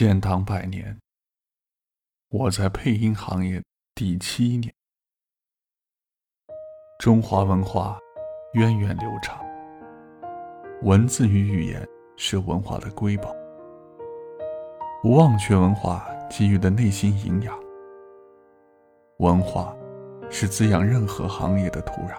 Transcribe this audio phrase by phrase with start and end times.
[0.00, 0.98] 建党百年，
[2.30, 3.62] 我在配音行业
[3.94, 4.72] 第七年。
[6.98, 7.98] 中华文化
[8.54, 9.44] 源远流长，
[10.84, 11.86] 文字与语言
[12.16, 13.30] 是文化的瑰宝，
[15.02, 17.54] 不忘却文化给予的内心营养。
[19.18, 19.76] 文化
[20.30, 22.16] 是滋养任何行业的土壤。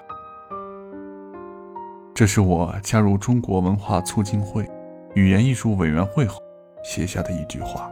[2.13, 4.69] 这是我加入中国文化促进会
[5.15, 6.39] 语言艺术委员会后。
[6.83, 7.91] 写下的一句话：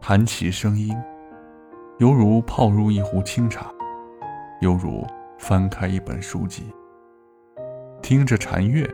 [0.00, 0.96] 谈起声音，
[1.98, 3.66] 犹如泡入一壶清茶，
[4.60, 5.06] 犹如
[5.38, 6.64] 翻开一本书籍。
[8.00, 8.88] 听着禅乐，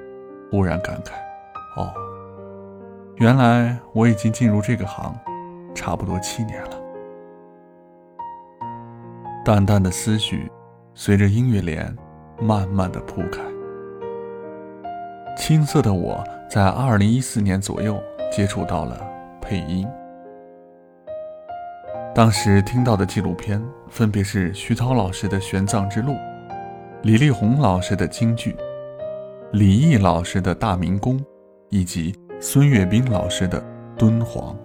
[0.50, 1.12] 忽然感慨：
[1.80, 1.92] 哦，
[3.16, 5.16] 原来我已经进入这个行，
[5.74, 6.70] 差不多七年了。
[9.44, 10.50] 淡淡的思绪，
[10.94, 11.96] 随着音乐帘
[12.40, 13.40] 慢慢的铺开。
[15.36, 18.02] 青涩的我在二零一四年左右。
[18.30, 19.00] 接触到了
[19.40, 19.88] 配音，
[22.14, 26.12] 当时听到的纪录片分别是徐涛老师的《玄奘之路》，
[27.02, 28.54] 李丽红老师的京剧，
[29.52, 31.24] 李毅老师的大明宫，
[31.70, 33.62] 以及孙岳斌老师的
[33.96, 34.56] 敦煌。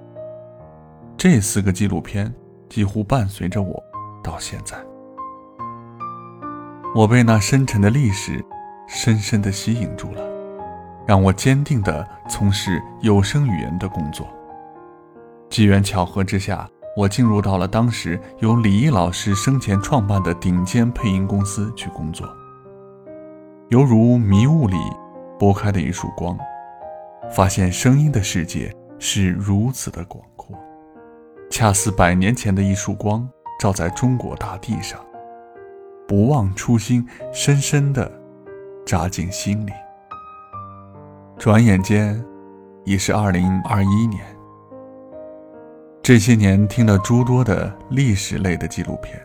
[1.16, 2.34] 这四个纪录片
[2.68, 3.82] 几乎伴随着我
[4.24, 4.76] 到现在，
[6.96, 8.44] 我被那深沉的历史
[8.88, 10.31] 深深的吸引住了。
[11.08, 14.28] 让我坚定地从事有声语言的工作。
[15.50, 22.28] 机缘巧合之下，我进入到了当时由李毅老师生前创办的顶尖配音公司去工作。
[23.70, 24.78] 犹如迷雾里
[25.40, 26.38] 拨开的一束光，
[27.32, 30.58] 发现声音的世界是如此的广阔，
[31.50, 33.28] 恰似百年前的一束光
[33.60, 35.00] 照在中国大地上，
[36.08, 38.12] 不忘初心，深深地
[38.86, 39.72] 扎进心里。
[41.42, 42.24] 转眼间，
[42.86, 44.24] 已是二零二一年。
[46.04, 49.20] 这些年听了诸多的历史类的纪录片，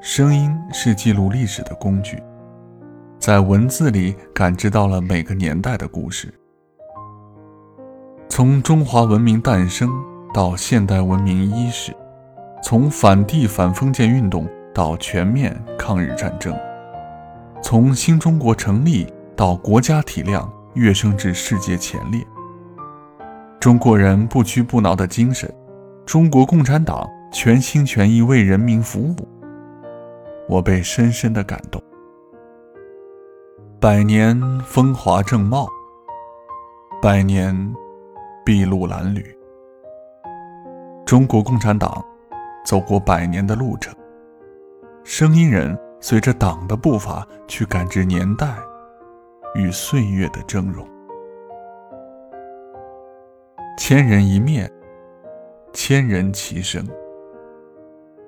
[0.00, 2.22] 声音是记录历史的工具，
[3.18, 6.32] 在文字里感知到了每个年代的故事。
[8.28, 9.90] 从中华文明诞生
[10.32, 11.92] 到现代文明伊始，
[12.62, 16.56] 从反帝反封建运动到全面抗日战争，
[17.60, 20.48] 从新中国成立到国家体量。
[20.78, 22.24] 跃升至世界前列，
[23.58, 25.52] 中国人不屈不挠的精神，
[26.06, 29.16] 中国共产党全心全意为人民服务，
[30.48, 31.82] 我被深深的感动。
[33.80, 35.66] 百年风华正茂，
[37.02, 37.52] 百年
[38.46, 39.36] 筚路蓝缕，
[41.04, 42.04] 中国共产党
[42.64, 43.92] 走过百年的路程，
[45.02, 48.46] 声音人随着党的步伐去感知年代。
[49.58, 50.86] 与岁月的峥嵘，
[53.76, 54.70] 千人一面，
[55.72, 56.86] 千人齐声。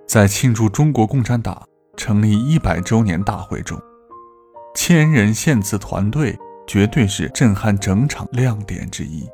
[0.08, 1.64] 在庆祝中国共产党
[1.96, 3.80] 成立一百周年大会中，
[4.74, 6.36] 千人献词团队
[6.66, 9.24] 绝对是震撼整场亮点之一。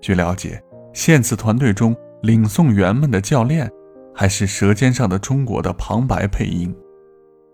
[0.00, 0.60] 据了解，
[0.92, 3.70] 献词团队中领诵员们的教练，
[4.12, 6.76] 还是《舌尖上的中国》的旁白配音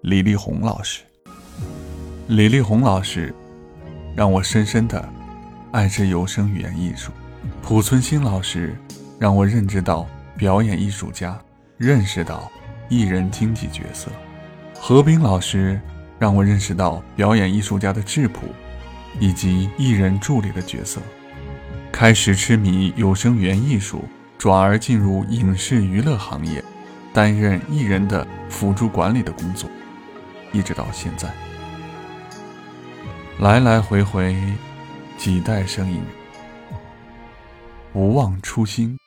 [0.00, 1.04] 李丽红老师。
[2.28, 3.34] 李丽红老师
[4.14, 5.06] 让我深深的
[5.72, 7.10] 爱着有声语言艺术，
[7.60, 8.78] 濮存昕老师
[9.18, 10.06] 让我认知到
[10.36, 11.36] 表演艺术家，
[11.76, 12.50] 认识到
[12.88, 14.08] 艺人经济角色，
[14.78, 15.80] 何冰老师
[16.18, 18.46] 让我认识到表演艺术家的质朴，
[19.18, 21.00] 以及艺人助理的角色，
[21.90, 24.04] 开始痴迷有声语言艺术，
[24.38, 26.62] 转而进入影视娱乐行业，
[27.12, 29.68] 担任艺人的辅助管理的工作，
[30.52, 31.28] 一直到现在。
[33.38, 34.36] 来来回回，
[35.16, 36.04] 几代声音，
[37.92, 38.98] 不忘初心，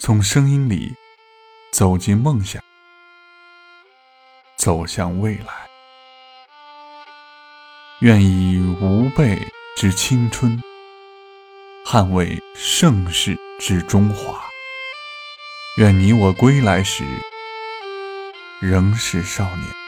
[0.00, 0.92] 从声音里
[1.72, 2.62] 走进梦想，
[4.58, 5.46] 走向未来。
[8.00, 9.40] 愿以吾辈
[9.76, 10.60] 之青春，
[11.86, 14.44] 捍卫盛世之中华。
[15.78, 17.04] 愿你我归来时，
[18.60, 19.85] 仍是少年。